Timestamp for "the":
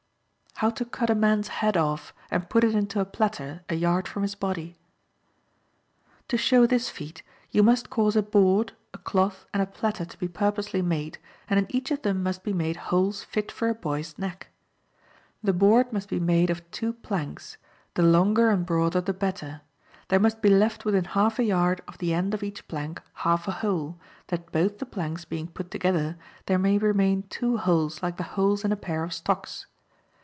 15.41-15.51, 17.95-18.03, 19.01-19.13, 21.97-22.13, 24.77-24.85, 28.17-28.23